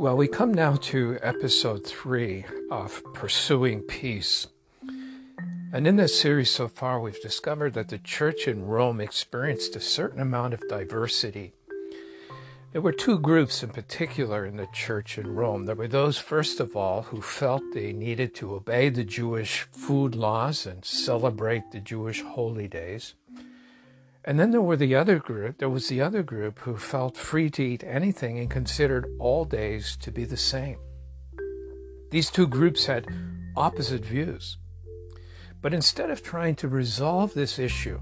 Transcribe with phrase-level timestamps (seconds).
[0.00, 4.46] Well, we come now to episode three of Pursuing Peace.
[5.74, 9.80] And in this series so far, we've discovered that the church in Rome experienced a
[9.80, 11.52] certain amount of diversity.
[12.72, 15.64] There were two groups in particular in the church in Rome.
[15.64, 20.14] There were those, first of all, who felt they needed to obey the Jewish food
[20.14, 23.12] laws and celebrate the Jewish holy days.
[24.24, 27.48] And then there were the other group, there was the other group who felt free
[27.50, 30.78] to eat anything and considered all days to be the same.
[32.10, 33.06] These two groups had
[33.56, 34.58] opposite views.
[35.62, 38.00] But instead of trying to resolve this issue,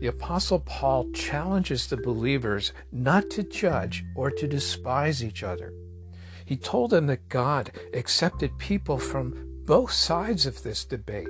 [0.00, 5.72] the Apostle Paul challenges the believers not to judge or to despise each other.
[6.44, 11.28] He told them that God accepted people from both sides of this debate.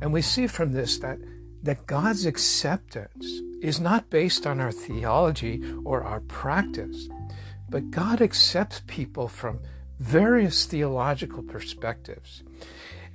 [0.00, 1.18] And we see from this that
[1.62, 3.26] that God's acceptance
[3.60, 7.08] is not based on our theology or our practice,
[7.68, 9.60] but God accepts people from
[9.98, 12.42] various theological perspectives.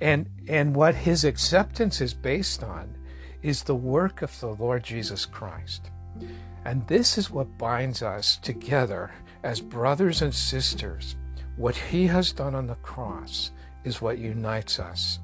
[0.00, 2.96] And, and what his acceptance is based on
[3.42, 5.90] is the work of the Lord Jesus Christ.
[6.64, 9.12] And this is what binds us together
[9.42, 11.16] as brothers and sisters.
[11.56, 13.52] What he has done on the cross
[13.84, 15.20] is what unites us.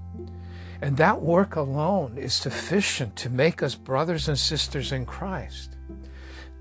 [0.82, 5.76] And that work alone is sufficient to make us brothers and sisters in Christ.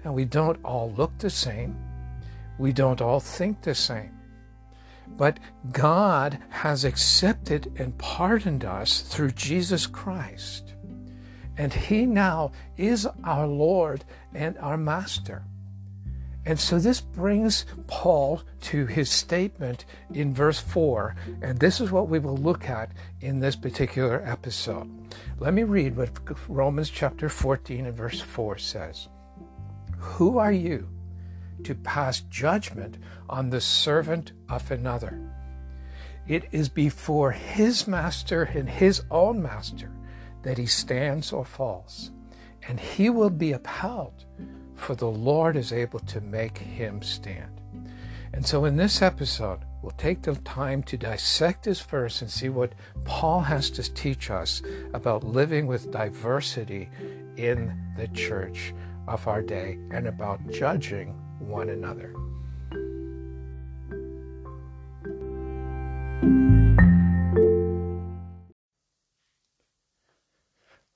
[0.05, 1.75] Now, we don't all look the same,
[2.59, 4.15] we don't all think the same.
[5.07, 5.39] But
[5.71, 10.75] God has accepted and pardoned us through Jesus Christ.
[11.57, 14.05] And He now is our Lord
[14.35, 15.43] and our Master.
[16.45, 22.09] And so this brings Paul to his statement in verse 4, and this is what
[22.09, 24.89] we will look at in this particular episode.
[25.39, 26.09] Let me read what
[26.49, 29.07] Romans chapter 14 and verse 4 says
[29.97, 30.89] Who are you
[31.63, 32.97] to pass judgment
[33.29, 35.21] on the servant of another?
[36.27, 39.91] It is before his master and his own master
[40.41, 42.09] that he stands or falls,
[42.67, 44.25] and he will be upheld
[44.81, 47.61] for the Lord is able to make him stand.
[48.33, 52.49] And so in this episode, we'll take the time to dissect this verse and see
[52.49, 54.61] what Paul has to teach us
[54.93, 56.89] about living with diversity
[57.37, 58.73] in the church
[59.07, 61.09] of our day and about judging
[61.39, 62.15] one another.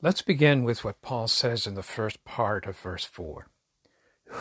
[0.01, 3.47] Let's begin with what Paul says in the first part of verse 4.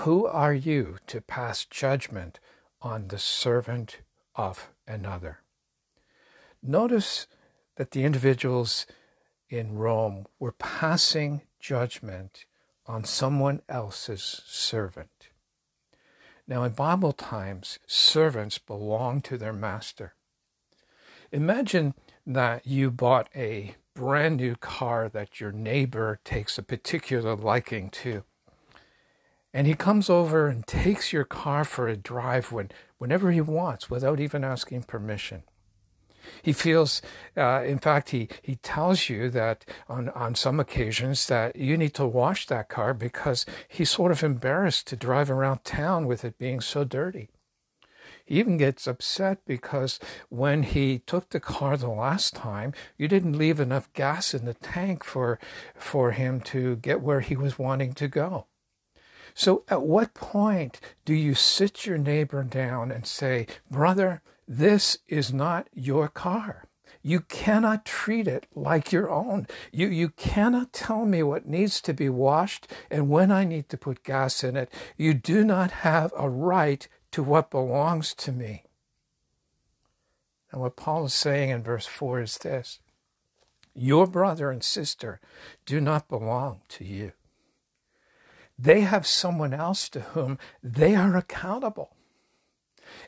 [0.04, 2.38] Who are you to pass judgment
[2.82, 4.00] on the servant
[4.34, 5.38] of another?
[6.62, 7.26] Notice
[7.76, 8.84] that the individuals
[9.48, 12.44] in Rome were passing judgment
[12.84, 15.30] on someone else's servant.
[16.46, 20.12] Now, in Bible times, servants belong to their master.
[21.32, 21.94] Imagine
[22.26, 28.24] that you bought a brand new car that your neighbor takes a particular liking to
[29.54, 33.88] and he comes over and takes your car for a drive when, whenever he wants
[33.88, 35.44] without even asking permission.
[36.42, 37.00] He feels,
[37.36, 41.94] uh, in fact, he, he tells you that on, on some occasions that you need
[41.94, 46.38] to wash that car because he's sort of embarrassed to drive around town with it
[46.38, 47.28] being so dirty.
[48.24, 50.00] He even gets upset because
[50.30, 54.54] when he took the car the last time, you didn't leave enough gas in the
[54.54, 55.38] tank for,
[55.74, 58.46] for him to get where he was wanting to go.
[59.34, 65.32] So, at what point do you sit your neighbor down and say, Brother, this is
[65.32, 66.68] not your car?
[67.02, 69.46] You cannot treat it like your own.
[69.72, 73.76] You, you cannot tell me what needs to be washed and when I need to
[73.76, 74.72] put gas in it.
[74.96, 78.64] You do not have a right to what belongs to me.
[80.50, 82.78] And what Paul is saying in verse 4 is this
[83.74, 85.20] Your brother and sister
[85.66, 87.12] do not belong to you.
[88.58, 91.96] They have someone else to whom they are accountable.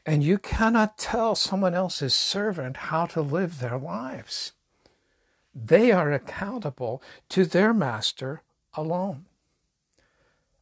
[0.04, 4.52] And you cannot tell someone else's servant how to live their lives.
[5.54, 8.42] They are accountable to their master
[8.74, 9.26] alone.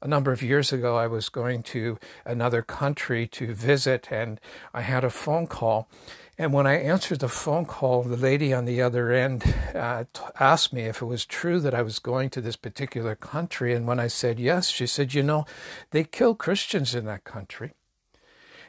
[0.04, 4.38] A number of years ago, I was going to another country to visit, and
[4.72, 5.88] I had a phone call
[6.36, 10.04] and when I answered the phone call, the lady on the other end uh,
[10.40, 13.72] asked me if it was true that I was going to this particular country.
[13.72, 15.44] And when I said yes, she said, You know,
[15.92, 17.74] they kill Christians in that country.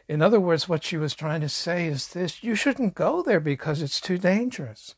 [0.07, 3.39] In other words, what she was trying to say is this you shouldn't go there
[3.39, 4.93] because it's too dangerous.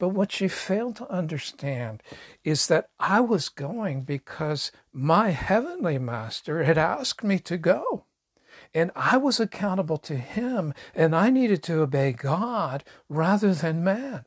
[0.00, 2.02] But what she failed to understand
[2.42, 8.06] is that I was going because my heavenly master had asked me to go.
[8.72, 14.24] and I was accountable to him, and I needed to obey God rather than man.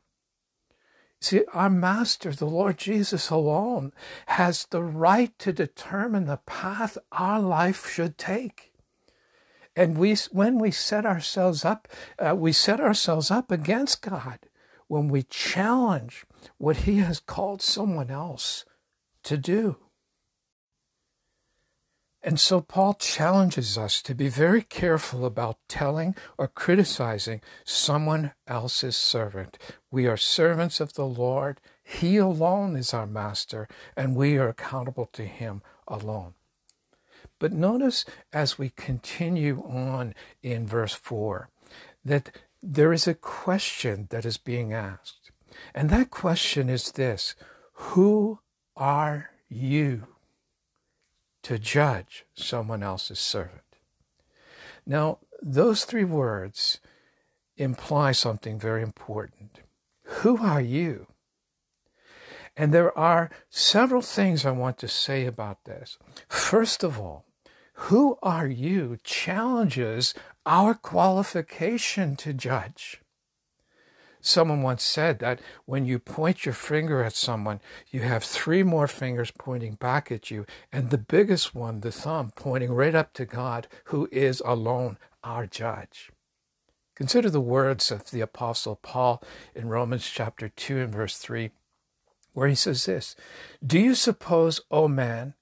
[1.21, 3.93] See, our Master, the Lord Jesus alone,
[4.27, 8.73] has the right to determine the path our life should take.
[9.77, 11.87] And we, when we set ourselves up,
[12.19, 14.39] uh, we set ourselves up against God
[14.94, 16.24] when we challenge
[16.60, 18.63] what He has called someone else
[19.24, 19.78] to do.
[22.22, 28.95] And so Paul challenges us to be very careful about telling or criticizing someone else's
[28.95, 29.57] servant.
[29.90, 31.60] We are servants of the Lord.
[31.84, 33.68] He alone is our master,
[33.98, 36.36] and we are accountable to him alone.
[37.40, 40.13] But notice as we continue on
[40.44, 41.50] in verse 4
[42.06, 42.30] that
[42.63, 45.31] there is a question that is being asked.
[45.75, 47.36] And that question is this
[47.74, 48.39] Who
[48.75, 50.07] are you?
[51.44, 53.62] to judge someone else's servant.
[54.86, 56.80] Now, those three words
[57.57, 59.59] imply something very important.
[60.04, 61.07] Who are you?
[62.56, 65.98] And there are several things I want to say about this.
[66.27, 67.25] First of all,
[67.88, 70.13] who are you challenges
[70.45, 73.01] our qualification to judge.
[74.25, 77.60] Someone once said that when you point your finger at someone,
[77.92, 82.31] you have three more fingers pointing back at you, and the biggest one, the thumb,
[82.34, 86.10] pointing right up to God, who is alone our judge.
[86.95, 89.22] Consider the words of the Apostle Paul
[89.54, 91.51] in Romans chapter 2 and verse 3,
[92.31, 93.18] where he says this
[93.66, 95.34] Do you suppose, O man,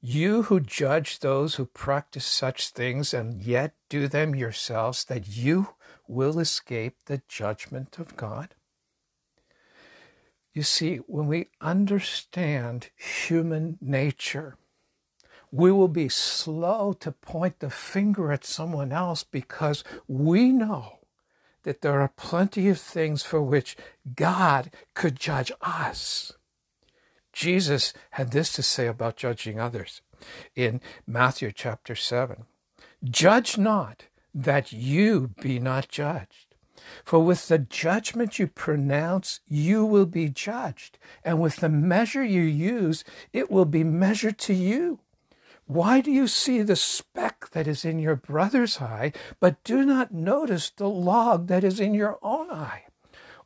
[0.00, 5.68] you who judge those who practice such things and yet do them yourselves, that you
[6.06, 8.54] will escape the judgment of God?
[10.52, 14.56] You see, when we understand human nature,
[15.50, 20.98] we will be slow to point the finger at someone else because we know
[21.64, 23.76] that there are plenty of things for which
[24.14, 26.32] God could judge us.
[27.36, 30.00] Jesus had this to say about judging others
[30.54, 32.46] in Matthew chapter 7
[33.04, 34.04] Judge not
[34.34, 36.54] that you be not judged.
[37.04, 42.40] For with the judgment you pronounce, you will be judged, and with the measure you
[42.40, 43.04] use,
[43.34, 45.00] it will be measured to you.
[45.66, 50.10] Why do you see the speck that is in your brother's eye, but do not
[50.10, 52.85] notice the log that is in your own eye?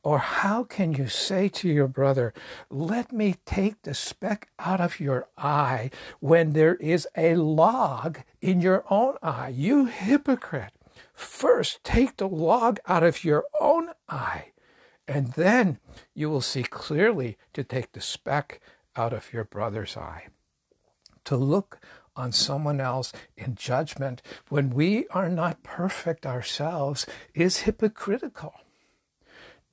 [0.03, 2.33] Or how can you say to your brother,
[2.71, 8.61] Let me take the speck out of your eye, when there is a log in
[8.61, 9.53] your own eye?
[9.55, 10.73] You hypocrite!
[11.13, 14.53] First, take the log out of your own eye,
[15.07, 15.79] and then
[16.15, 18.61] you will see clearly to take the speck
[18.97, 20.29] out of your brother's eye.
[21.25, 21.79] To look
[22.17, 28.55] on someone else in judgment when we are not perfect ourselves is hypocritical.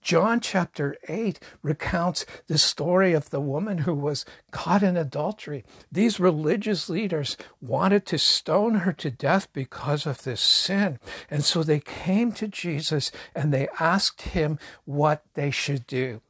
[0.01, 5.65] John chapter 8 recounts the story of the woman who was caught in adultery.
[5.91, 10.99] These religious leaders wanted to stone her to death because of this sin.
[11.29, 16.21] And so they came to Jesus and they asked him what they should do.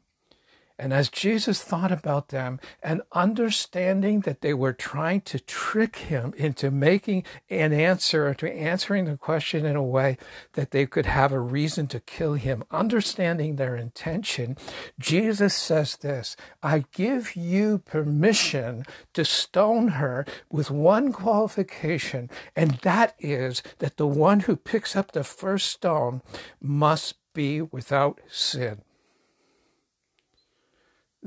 [0.79, 6.33] And as Jesus thought about them and understanding that they were trying to trick him
[6.37, 10.17] into making an answer to answering the question in a way
[10.53, 14.55] that they could have a reason to kill him, understanding their intention,
[14.99, 23.15] Jesus says this I give you permission to stone her with one qualification, and that
[23.19, 26.21] is that the one who picks up the first stone
[26.61, 28.81] must be without sin.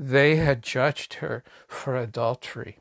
[0.03, 2.79] They had judged her for adultery,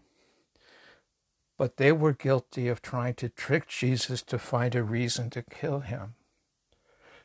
[1.58, 5.80] but they were guilty of trying to trick Jesus to find a reason to kill
[5.80, 6.14] him.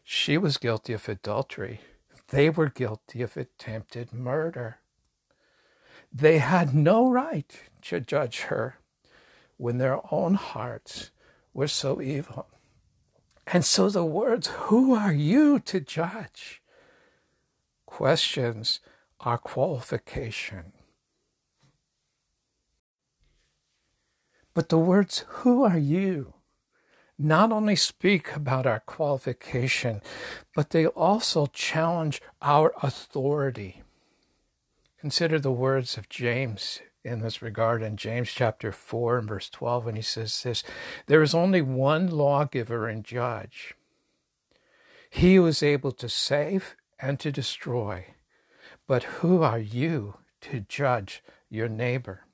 [0.03, 1.79] She was guilty of adultery.
[2.27, 4.79] They were guilty of attempted murder.
[6.11, 8.79] They had no right to judge her
[9.55, 11.11] when their own hearts
[11.53, 12.47] were so evil.
[13.47, 16.61] And so the words, Who are you to judge?
[17.85, 18.81] questions
[19.21, 20.73] our qualification.
[24.53, 26.35] But the words, Who are you?
[27.17, 30.01] not only speak about our qualification,
[30.53, 33.81] but they also challenge our authority.
[34.99, 39.85] Consider the words of James in this regard in James chapter 4 and verse 12
[39.85, 40.63] when he says this
[41.05, 43.75] There is only one lawgiver and judge,
[45.09, 48.14] he who is able to save and to destroy.
[48.87, 52.25] But who are you to judge your neighbor?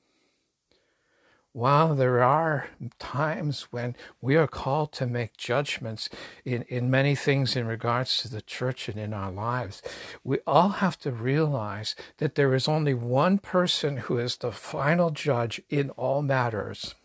[1.54, 6.10] while there are times when we are called to make judgments
[6.46, 9.82] in, in many things in regards to the church and in our lives,
[10.24, 15.10] we all have to realize that there is only one person who is the final
[15.10, 16.96] judge in all matters.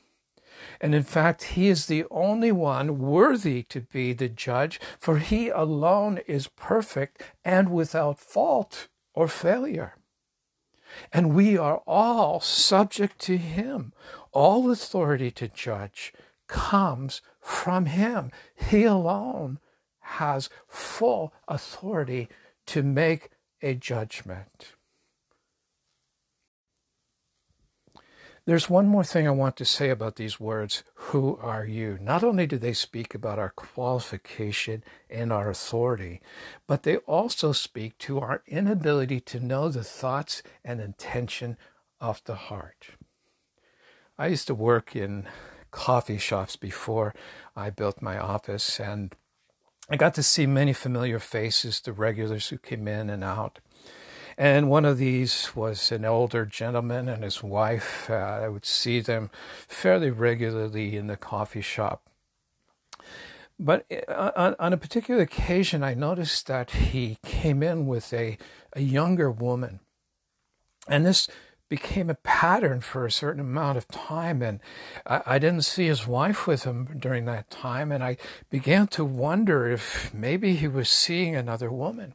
[0.81, 5.49] And in fact, he is the only one worthy to be the judge, for he
[5.49, 9.97] alone is perfect and without fault or failure.
[11.13, 13.93] And we are all subject to him.
[14.31, 16.13] All authority to judge
[16.47, 18.31] comes from him.
[18.55, 19.59] He alone
[20.01, 22.29] has full authority
[22.67, 23.31] to make
[23.63, 24.76] a judgment.
[28.47, 31.99] There's one more thing I want to say about these words, who are you?
[32.01, 36.21] Not only do they speak about our qualification and our authority,
[36.69, 41.57] but they also speak to our inability to know the thoughts and intention
[42.01, 42.91] of the heart.
[44.17, 45.27] I used to work in
[45.73, 47.17] coffee shops before
[47.57, 49.13] I built my office, and
[49.91, 53.59] I got to see many familiar faces, the regulars who came in and out.
[54.39, 58.11] And one of these was an older gentleman and his wife.
[58.11, 59.31] Uh, I would see them
[59.67, 62.03] fairly regularly in the coffee shop.
[63.59, 68.37] But uh, on, on, a particular occasion, I noticed that he came in with a,
[68.75, 69.81] a younger woman.
[70.87, 71.29] And this
[71.71, 74.43] became a pattern for a certain amount of time.
[74.43, 74.61] And
[75.07, 77.91] I, I, didn't see his wife with him during that time.
[77.91, 78.19] And I
[78.51, 82.15] began to wonder if maybe he was seeing another woman.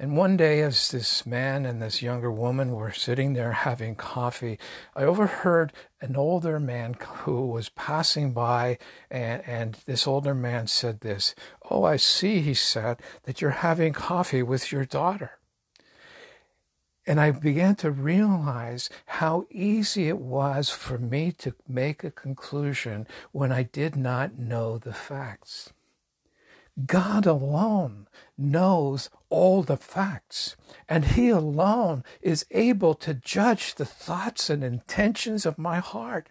[0.00, 4.56] And one day, as this man and this younger woman were sitting there having coffee,
[4.94, 8.78] I overheard an older man who was passing by,
[9.10, 11.34] and, and, this older man said this
[11.68, 15.32] Oh, I see, he said, that you're having coffee with your daughter.
[17.04, 23.08] And I began to realize how easy it was for me to make a conclusion
[23.32, 25.72] when I did not know the facts.
[26.86, 28.06] God alone
[28.36, 30.54] knows all the facts,
[30.88, 36.28] and He alone is able to judge the thoughts and intentions of my heart.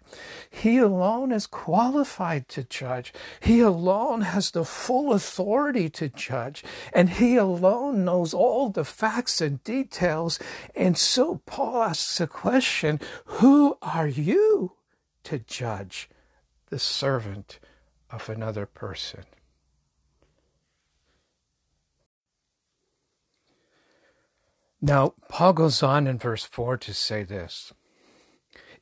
[0.48, 3.12] He alone is qualified to judge.
[3.40, 6.64] He alone has the full authority to judge,
[6.94, 10.38] and He alone knows all the facts and details.
[10.74, 14.72] And so Paul asks the question Who are you
[15.24, 16.08] to judge
[16.70, 17.58] the servant
[18.10, 19.24] of another person?
[24.80, 27.72] Now, Paul goes on in verse 4 to say this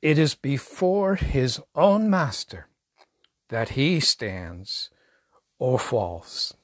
[0.02, 2.68] It is before his own master
[3.48, 4.90] that he stands
[5.58, 6.54] or falls.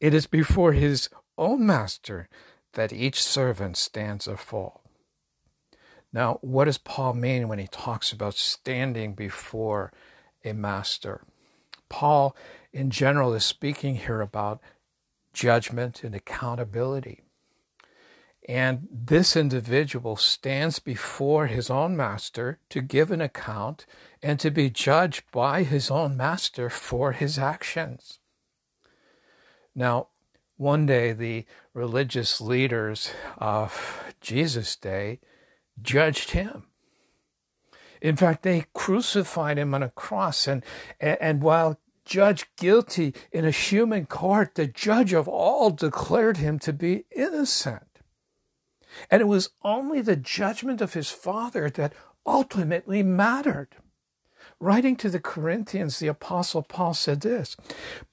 [0.00, 1.08] It is before his
[1.38, 2.28] own master
[2.74, 4.80] that each servant stands or falls.
[6.12, 9.92] Now, what does Paul mean when he talks about standing before
[10.44, 11.22] a master?
[11.88, 12.36] Paul,
[12.72, 14.60] in general, is speaking here about
[15.32, 17.22] judgment and accountability.
[18.48, 23.84] And this individual stands before his own master to give an account
[24.22, 28.20] and to be judged by his own master for his actions.
[29.74, 30.08] Now,
[30.56, 35.20] one day the religious leaders of Jesus' day
[35.82, 36.64] judged him.
[38.00, 40.64] In fact, they crucified him on a cross, and,
[41.00, 46.72] and while judged guilty in a human court, the judge of all declared him to
[46.72, 47.87] be innocent.
[49.10, 51.92] And it was only the judgment of his Father that
[52.26, 53.76] ultimately mattered.
[54.60, 57.56] Writing to the Corinthians, the Apostle Paul said this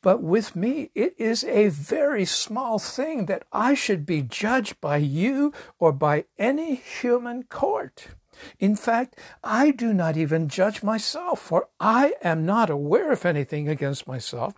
[0.02, 4.98] But with me, it is a very small thing that I should be judged by
[4.98, 8.10] you or by any human court.
[8.60, 13.68] In fact, I do not even judge myself, for I am not aware of anything
[13.68, 14.54] against myself,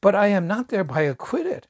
[0.00, 1.66] but I am not thereby acquitted.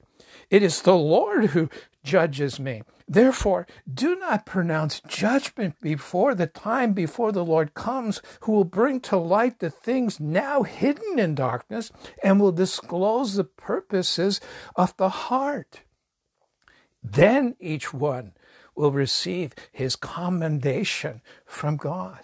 [0.51, 1.71] It is the Lord who
[2.05, 2.83] judges me.
[3.09, 9.01] Therefore, do not pronounce judgment before the time before the Lord comes, who will bring
[9.01, 11.93] to light the things now hidden in darkness
[12.23, 14.41] and will disclose the purposes
[14.77, 15.83] of the heart.
[17.03, 18.33] Then each one
[18.75, 22.21] will receive his commendation from God.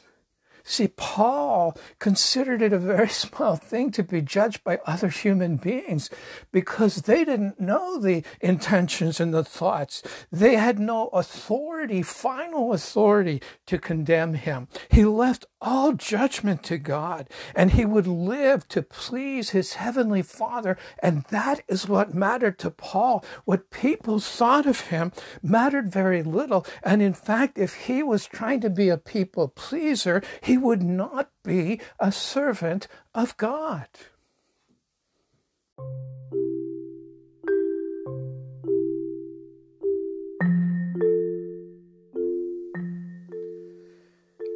[0.69, 6.11] See, Paul considered it a very small thing to be judged by other human beings
[6.53, 10.03] because they didn't know the intentions and the thoughts.
[10.31, 14.69] They had no authority, final authority to condemn him.
[14.91, 20.77] He left all judgment to God and he would live to please his heavenly Father.
[21.03, 23.25] And that is what mattered to Paul.
[23.45, 25.13] What people thought of him
[25.43, 26.67] mattered very little.
[26.83, 31.31] And in fact, if he was trying to be a people pleaser, he would not
[31.43, 33.89] be a servant of God.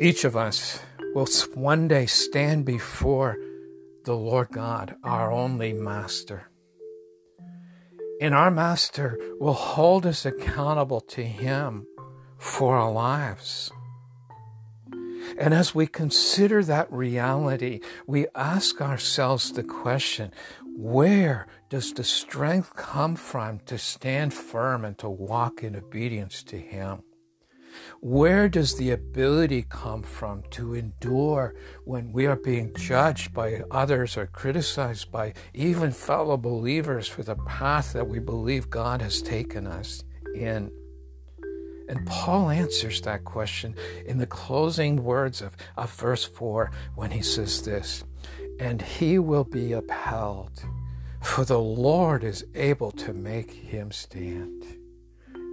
[0.00, 0.80] Each of us
[1.14, 3.36] will one day stand before
[4.04, 6.48] the Lord God, our only Master.
[8.20, 11.86] And our Master will hold us accountable to Him
[12.38, 13.70] for our lives.
[15.38, 20.32] And as we consider that reality, we ask ourselves the question
[20.74, 26.58] where does the strength come from to stand firm and to walk in obedience to
[26.58, 27.02] Him?
[28.00, 34.16] Where does the ability come from to endure when we are being judged by others
[34.16, 39.66] or criticized by even fellow believers for the path that we believe God has taken
[39.66, 40.70] us in?
[41.88, 43.74] And Paul answers that question
[44.06, 48.04] in the closing words of, of verse 4 when he says this
[48.58, 50.64] And he will be upheld,
[51.20, 54.81] for the Lord is able to make him stand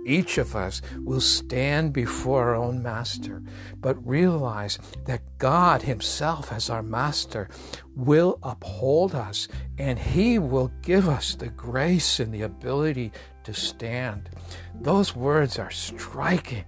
[0.05, 3.43] each of us will stand before our own master,
[3.77, 7.49] but realize that God Himself, as our master,
[7.95, 13.11] will uphold us and He will give us the grace and the ability
[13.43, 14.29] to stand.
[14.81, 16.65] Those words are striking.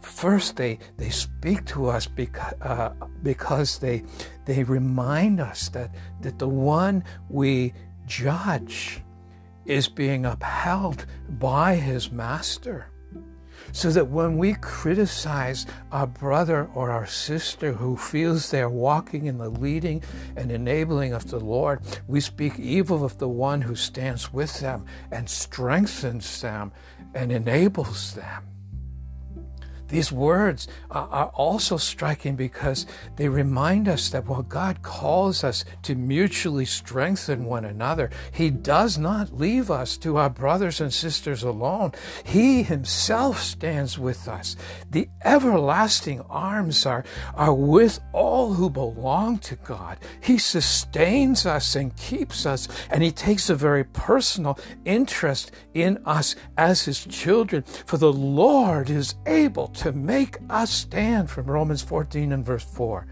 [0.00, 2.90] First, they, they speak to us because, uh,
[3.22, 4.02] because they,
[4.44, 7.72] they remind us that, that the one we
[8.06, 9.00] judge
[9.66, 12.86] is being upheld by his master.
[13.70, 19.38] So that when we criticize our brother or our sister who feels they're walking in
[19.38, 20.02] the leading
[20.36, 24.84] and enabling of the Lord, we speak evil of the one who stands with them
[25.10, 26.72] and strengthens them
[27.14, 28.51] and enables them.
[29.92, 35.94] These words are also striking because they remind us that while God calls us to
[35.94, 41.92] mutually strengthen one another, He does not leave us to our brothers and sisters alone.
[42.24, 44.56] He Himself stands with us.
[44.90, 49.98] The everlasting arms are, are with all who belong to God.
[50.22, 56.34] He sustains us and keeps us, and He takes a very personal interest in us
[56.56, 57.64] as His children.
[57.84, 62.62] For the Lord is able to to make us stand from Romans 14 and verse
[62.62, 63.04] 4.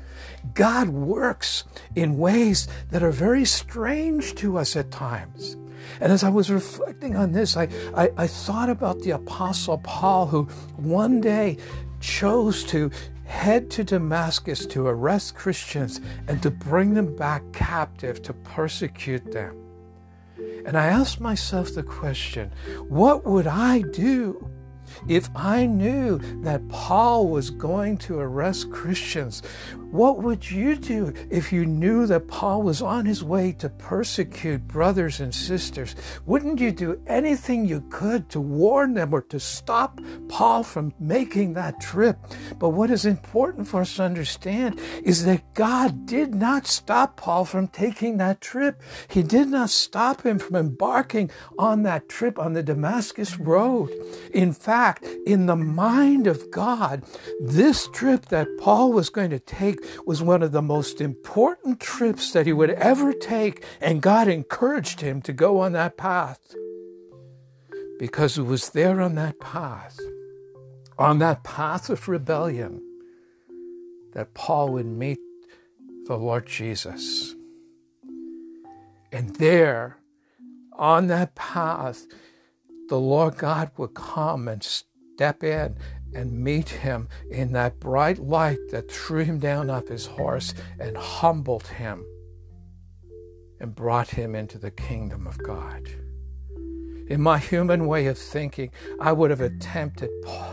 [0.54, 1.64] God works
[1.96, 5.56] in ways that are very strange to us at times.
[6.00, 10.28] And as I was reflecting on this, I, I, I thought about the Apostle Paul,
[10.28, 10.44] who
[10.76, 11.56] one day
[11.98, 12.92] chose to
[13.24, 19.56] head to Damascus to arrest Christians and to bring them back captive to persecute them.
[20.64, 22.52] And I asked myself the question
[22.88, 24.48] what would I do
[25.08, 29.42] if I knew that Paul was going to arrest Christians,
[29.90, 34.68] what would you do if you knew that Paul was on his way to persecute
[34.68, 35.96] brothers and sisters?
[36.26, 41.54] Wouldn't you do anything you could to warn them or to stop Paul from making
[41.54, 42.18] that trip?
[42.60, 47.44] But what is important for us to understand is that God did not stop Paul
[47.44, 48.80] from taking that trip.
[49.08, 53.90] He did not stop him from embarking on that trip on the Damascus road.
[54.32, 57.02] In fact, in the mind of God,
[57.38, 62.32] this trip that Paul was going to take was one of the most important trips
[62.32, 66.54] that he would ever take, and God encouraged him to go on that path
[67.98, 69.98] because it was there on that path,
[70.98, 72.80] on that path of rebellion,
[74.14, 75.18] that Paul would meet
[76.06, 77.34] the Lord Jesus.
[79.12, 79.98] And there,
[80.72, 82.06] on that path,
[82.90, 85.76] the Lord God would come and step in
[86.12, 90.96] and meet him in that bright light that threw him down off his horse and
[90.96, 92.04] humbled him
[93.60, 95.88] and brought him into the kingdom of God.
[97.06, 100.10] In my human way of thinking, I would have attempted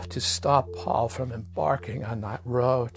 [0.08, 2.92] to stop Paul from embarking on that road.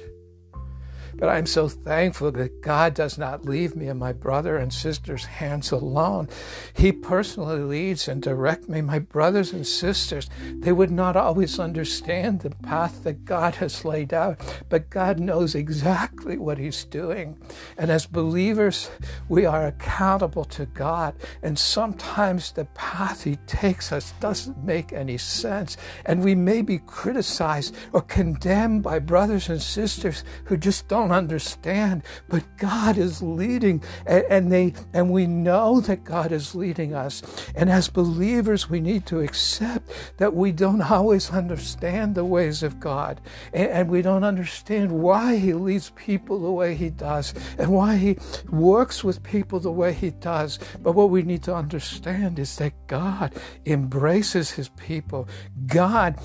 [1.15, 5.25] But I'm so thankful that God does not leave me in my brother and sister's
[5.25, 6.29] hands alone.
[6.73, 8.81] He personally leads and directs me.
[8.81, 14.13] My brothers and sisters, they would not always understand the path that God has laid
[14.13, 17.37] out, but God knows exactly what He's doing.
[17.77, 18.89] And as believers,
[19.29, 21.15] we are accountable to God.
[21.41, 25.77] And sometimes the path He takes us doesn't make any sense.
[26.05, 31.11] And we may be criticized or condemned by brothers and sisters who just don't don't
[31.11, 36.93] understand, but God is leading, and, and they and we know that God is leading
[36.93, 37.23] us.
[37.55, 42.79] And as believers, we need to accept that we don't always understand the ways of
[42.79, 43.19] God,
[43.53, 47.95] and, and we don't understand why He leads people the way He does, and why
[47.95, 48.17] He
[48.49, 50.59] works with people the way He does.
[50.81, 53.33] But what we need to understand is that God
[53.65, 55.27] embraces His people.
[55.65, 56.19] God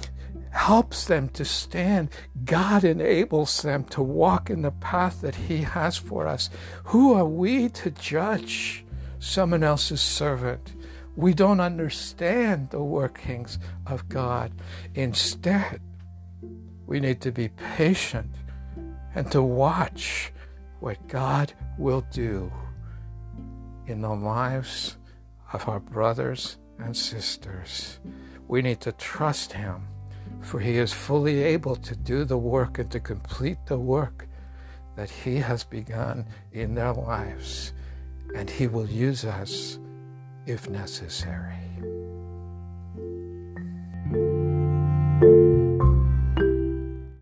[0.56, 2.08] helps them to stand.
[2.44, 6.48] God enables them to walk in the path that He has for us.
[6.84, 8.84] Who are we to judge
[9.18, 10.72] someone else's servant?
[11.14, 14.50] We don't understand the workings of God.
[14.94, 15.80] Instead,
[16.86, 18.34] we need to be patient
[19.14, 20.32] and to watch
[20.80, 22.50] what God will do
[23.86, 24.96] in the lives
[25.52, 28.00] of our brothers and sisters.
[28.48, 29.88] We need to trust Him
[30.40, 34.28] for he is fully able to do the work and to complete the work
[34.96, 37.72] that he has begun in their lives,
[38.34, 39.78] and he will use us
[40.46, 41.65] if necessary.